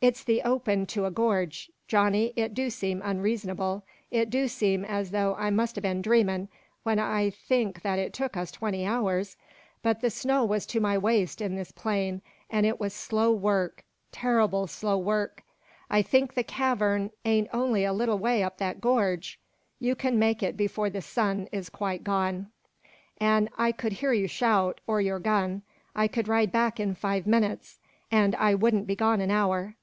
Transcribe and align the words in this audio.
It's 0.00 0.22
the 0.22 0.42
open 0.42 0.86
to 0.94 1.06
a 1.06 1.10
gorge. 1.10 1.72
Johnny, 1.88 2.32
it 2.36 2.54
do 2.54 2.70
seem 2.70 3.02
unreasonable 3.04 3.82
it 4.12 4.30
do 4.30 4.46
seem 4.46 4.84
as 4.84 5.10
though 5.10 5.34
I 5.34 5.50
must 5.50 5.74
ha' 5.76 5.82
been 5.82 6.02
dreamin' 6.02 6.46
when 6.84 7.00
I 7.00 7.30
think 7.30 7.82
that 7.82 7.98
it 7.98 8.12
took 8.14 8.36
us 8.36 8.52
twenty 8.52 8.86
hours! 8.86 9.36
But 9.82 10.00
the 10.00 10.08
snow 10.08 10.44
was 10.44 10.66
to 10.66 10.78
my 10.78 10.96
waist 10.96 11.40
in 11.40 11.56
this 11.56 11.72
plain, 11.72 12.22
an' 12.48 12.64
it 12.64 12.78
was 12.78 12.94
slow 12.94 13.32
work 13.32 13.82
turrible 14.12 14.68
slow 14.68 14.96
work! 14.96 15.42
I 15.90 16.02
think 16.02 16.34
the 16.34 16.44
cavern 16.44 17.10
ain't 17.24 17.52
on'y 17.52 17.82
a 17.84 17.92
little 17.92 18.18
way 18.20 18.44
up 18.44 18.58
that 18.58 18.80
gorge." 18.80 19.40
"You 19.80 19.96
can 19.96 20.16
make 20.16 20.44
it 20.44 20.56
before 20.56 20.90
the 20.90 21.02
sun 21.02 21.48
is 21.50 21.68
quite 21.68 22.04
gone." 22.04 22.52
"An' 23.20 23.50
I 23.58 23.72
could 23.72 23.94
hear 23.94 24.12
you 24.12 24.28
shout, 24.28 24.80
or 24.86 25.00
your 25.00 25.18
gun. 25.18 25.62
I 25.96 26.06
could 26.06 26.28
ride 26.28 26.52
back 26.52 26.78
in 26.78 26.94
five 26.94 27.26
minutes 27.26 27.80
an' 28.12 28.36
I 28.38 28.54
wouldn't 28.54 28.86
be 28.86 28.94
gone 28.94 29.20
an 29.20 29.32
hour." 29.32 29.74